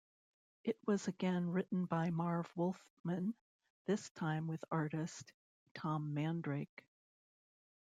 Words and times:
It 0.63 0.79
was 0.87 1.07
again 1.07 1.51
written 1.51 1.85
by 1.85 2.09
Marv 2.09 2.51
Wolfman, 2.57 3.35
this 3.85 4.09
time 4.09 4.47
with 4.47 4.65
artist 4.71 5.31
Tom 5.75 6.15
Mandrake. 6.15 6.87